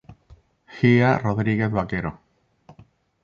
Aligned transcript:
Gia 0.77 1.11
Rodríguez 1.19 1.69
Vaquero. 1.75 2.11